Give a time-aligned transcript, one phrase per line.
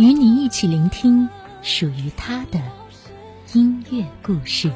[0.00, 1.28] 与你一起聆听
[1.60, 2.58] 属于他的
[3.52, 4.72] 音乐故事。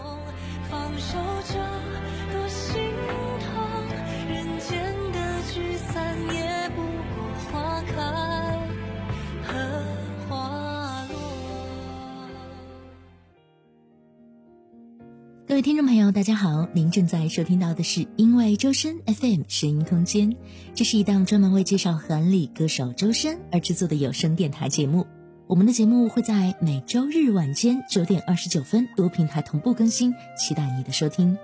[15.47, 20.37] 各位听众朋友，大家好，您正在收听到的是因为周深 FM 声音空间，
[20.75, 25.07] 这是一档专门为介绍韩里歌手周深而制作的有声电台节目。
[25.47, 31.37] 我们的节目会在每周日晚间九点二十九分多平台同步更新，期待你的收听。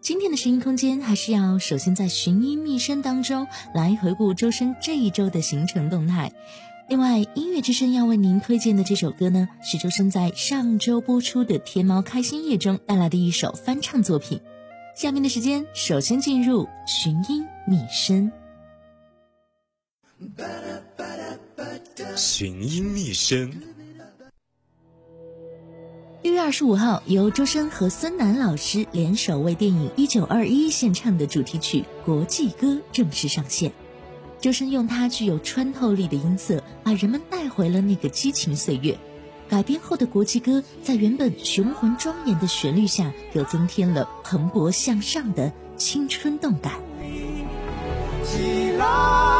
[0.00, 6.32] 今天的声音空间还是要首先在寻音觅声当中来回顾周深这一周的行程动态。
[6.88, 14.40] 另外，音乐之声要为您推荐的这首歌呢，是周深在上周播出的《天猫开心夜》中带来的一首翻唱作品。
[14.96, 18.32] 下面的时间，首先进入寻音觅声。
[22.16, 23.52] 寻音觅声。
[26.22, 33.72] 六月二十五号，由周深和孙楠老师联手为电影《一九二一》献唱的主题曲《国际歌》正式上线。
[34.40, 38.98] 周深用他具有穿透力的音色，把人们带回了那个激情岁月。
[39.48, 46.72] 改编后的国际歌，在原本雄浑庄严的旋律下，又增添了蓬勃向上的青春动感。
[48.24, 49.33] 起来，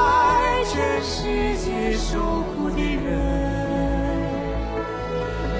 [0.66, 1.22] 全世
[1.58, 3.04] 界受苦的人，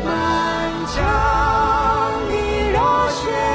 [0.05, 0.07] 满
[0.87, 0.95] 腔
[2.29, 2.33] 的
[2.73, 2.79] 热
[3.11, 3.54] 血。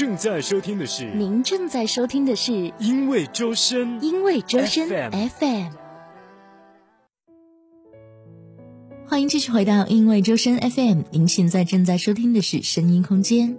[0.00, 5.72] 正在收听的是，您正在收听的是因为周深，因为周深 FM FM。
[9.06, 13.58] 欢迎继续回到因为周深 FM，您现在正在收听的是声音空间。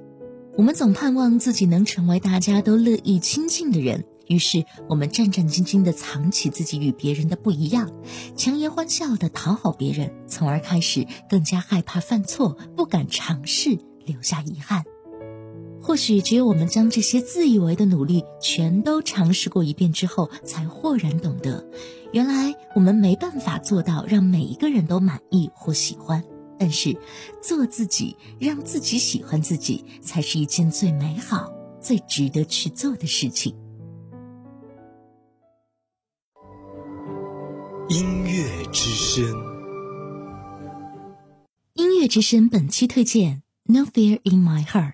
[0.57, 7.91] 我们总盼望自己能成为大家都乐意亲近的人，于是我们战战兢兢地藏起自己与别人的不一样，
[8.35, 13.77] 强颜欢笑地讨好别人，从而开始更加害怕犯错，不敢尝试，
[14.07, 14.83] 留下遗憾。
[15.81, 21.65] 或许只有我们将这些自以为的努力全都尝试过一遍之后，才豁然懂得，
[22.13, 26.23] 原来我们没办法做到让每一个人都满意或喜欢。
[26.59, 26.95] 但是，
[27.41, 31.51] 做自己，让自己喜欢自己，才是一件最美好、
[31.81, 33.55] 最值得去做的事情。
[37.89, 39.25] 音乐之声，
[41.73, 43.41] 音乐之声本期推荐
[43.73, 44.93] 《No Fear in My Heart》。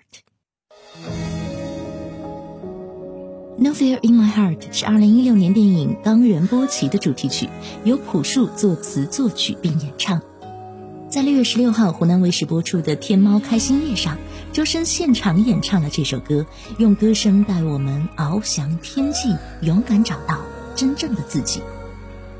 [3.68, 7.50] No Fear in My Heart》是2016年电影《冈仁波齐》的主题曲，
[7.84, 10.22] 由朴树作词作曲并演唱。
[11.10, 14.16] 在六月十六号湖南卫视播出的《天猫开心夜》上，
[14.54, 16.46] 周深现场演唱了这首歌，
[16.78, 20.40] 用歌声带我们翱翔天际，勇敢找到
[20.74, 21.60] 真正的自己。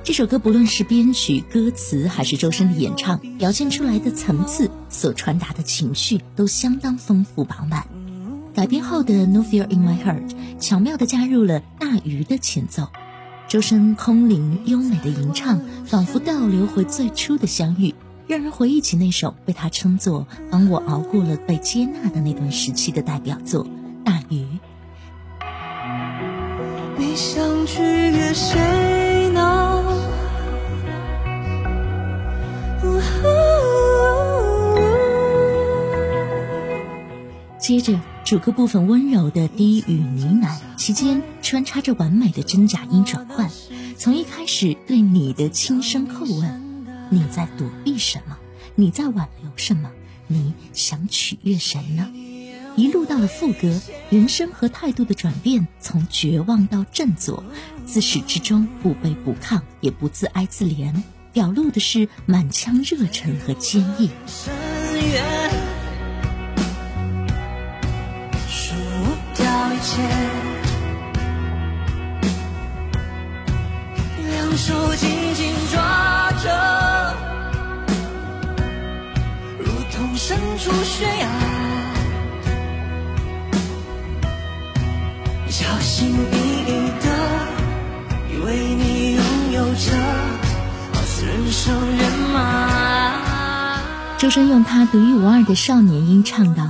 [0.03, 7.87] 这首歌不论是编曲、歌词，还是周深的演唱，表现出来的层次、所传达的情绪都相当丰富饱满。
[8.55, 12.89] 改编后的《No Fear in My Heart》巧妙地加入了大鱼的前奏，
[13.47, 17.95] 周深空灵优美的吟唱，仿佛倒流回最初的相遇，
[18.27, 23.65] 让人回忆起那首被他称作“帮我熬过了被接纳的那段时期”的代表作
[24.05, 24.43] 《大鱼》。
[26.99, 29.85] 你想取悦谁呢？
[37.61, 37.93] 接着，
[38.29, 43.51] 主歌部分温柔的低语呢喃，其间穿插着完美的真假音转换。
[43.97, 48.37] 从一开始对你的轻声叩问：“你在躲避什么？
[48.75, 49.91] 你在挽留什么？
[50.27, 52.07] 你想取悦谁呢？”
[52.77, 53.81] 一路到了副歌，
[54.11, 57.43] 人生和态度的转变，从绝望到振作，
[57.87, 61.03] 自始至终不卑不亢，也不自哀自怜，
[61.33, 64.11] 表露的是满腔热忱和坚毅。
[69.99, 70.07] 掉一切，
[74.29, 77.17] 两手紧紧抓着，
[79.59, 81.29] 如同身处悬崖，
[85.49, 86.37] 小心翼
[86.67, 86.71] 翼
[87.03, 87.07] 的，
[88.33, 89.23] 以为你拥
[89.53, 89.97] 有着，
[90.93, 92.37] 好似人生圆满。
[94.19, 96.65] 周深用他独一无二的少年音唱道：“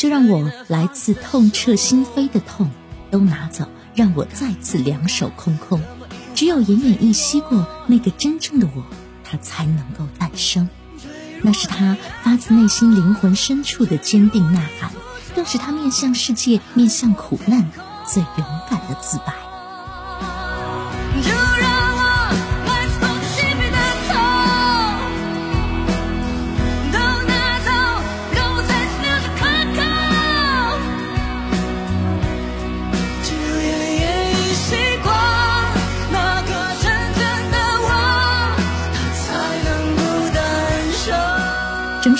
[0.00, 2.70] 就让我来自痛彻心扉的痛
[3.10, 5.78] 都拿走，让我再次两手空空。
[6.34, 8.82] 只有奄奄一息过那个真正的我，
[9.22, 10.66] 他才能够诞生。
[11.42, 14.90] 那是他发自内心灵魂深处的坚定呐喊，
[15.36, 17.70] 更是他面向世界、面向苦难
[18.06, 19.34] 最勇敢的自白。”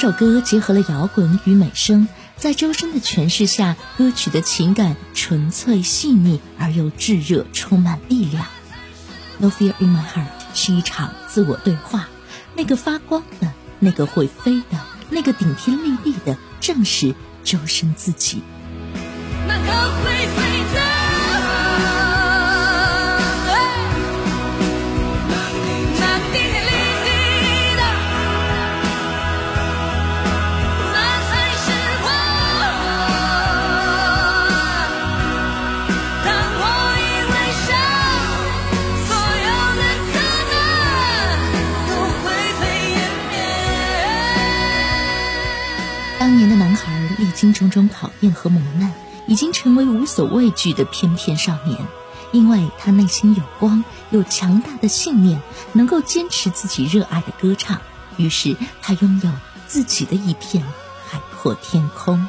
[0.00, 8.47] 首歌结合了摇滚与美声，在周深的诠释下，歌曲的情感纯粹细腻而又炙热，充满力量。
[9.37, 12.09] No Fear in My Heart 是一场自我对话，
[12.54, 14.80] 那个发光的，那个会飞的，
[15.11, 17.14] 那个顶天立地的，正是
[17.45, 18.42] 周深自己。
[46.20, 48.92] 当年的男孩历经种种考验和磨难，
[49.26, 51.78] 已经成为无所畏惧的翩翩少年。
[52.30, 55.40] 因为他内心有光，有强大的信念，
[55.72, 57.80] 能够坚持自己热爱的歌唱，
[58.18, 59.30] 于是他拥有
[59.66, 60.62] 自己的一片
[61.08, 62.28] 海阔天空。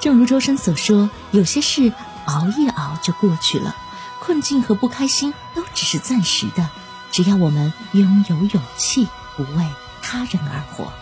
[0.00, 1.92] 正如周深所说，有些事
[2.24, 3.76] 熬一熬就过去了，
[4.18, 6.68] 困境和不开心都只是暂时的，
[7.12, 9.68] 只要我们拥有勇气，不为
[10.02, 10.92] 他人而活。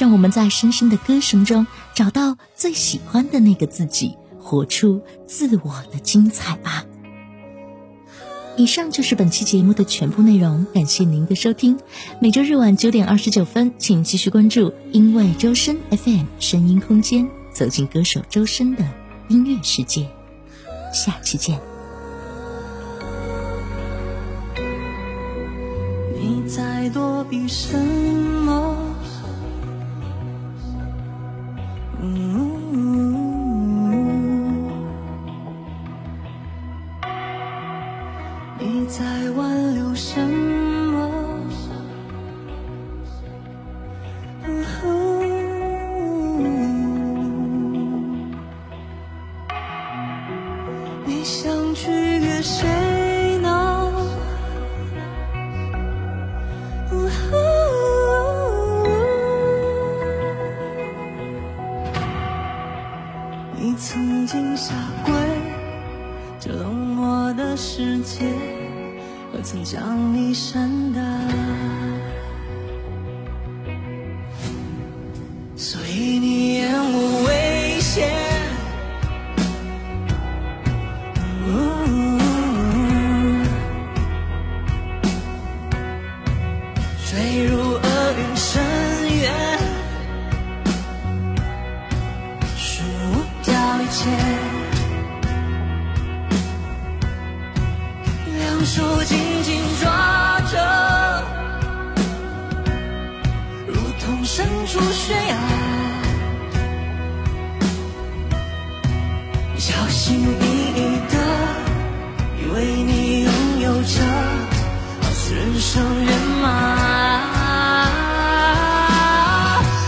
[0.00, 6.86] 让我们在深深的歌声中找到最喜欢的那个自己，活出自我的精彩吧。
[8.56, 11.78] 以上就是本期节目的全部内容，感谢您的收听。
[12.18, 18.88] 每周日晚九点二十九分，请继续关注因为周深 FM 声音空间，走进歌手周深的
[19.28, 20.08] 音乐世界。
[20.94, 21.60] 下期见。
[26.18, 28.89] 你在躲避什么？
[51.20, 53.92] 你想取悦谁呢？
[63.54, 64.72] 你曾经下
[65.04, 65.12] 跪，
[66.40, 68.24] 这冷漠的世界，
[69.30, 71.02] 何曾将你善待？
[104.92, 105.34] 悬崖，
[109.56, 110.24] 小心翼
[110.74, 110.78] 翼
[111.08, 111.14] 的，
[112.38, 114.02] 以为你拥有着。
[115.02, 116.10] 好似人生圆
[116.42, 116.46] 满，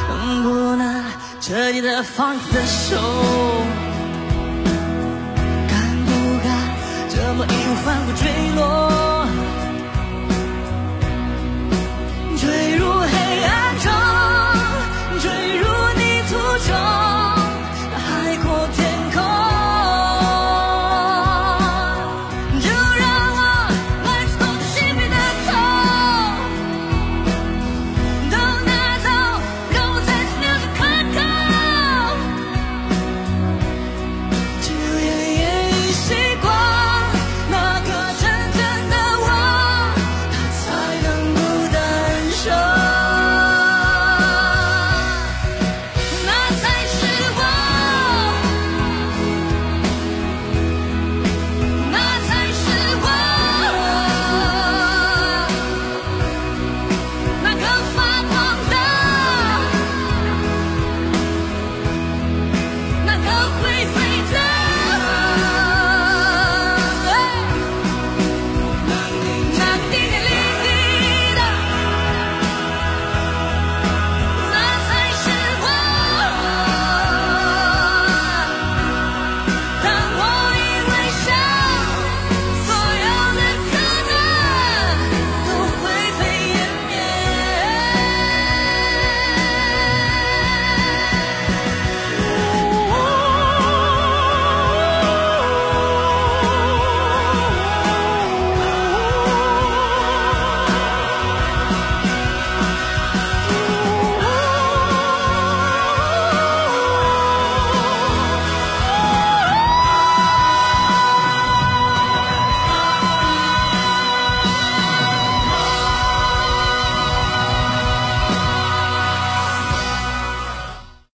[0.09, 1.05] 能不能
[1.41, 2.97] 彻底的放开的手？
[5.69, 5.75] 敢
[6.07, 6.11] 不
[6.45, 6.51] 敢
[7.11, 8.23] 这么义无反顾坠
[8.57, 8.92] 落？